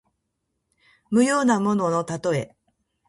[1.11, 2.55] 無用なもののたとえ。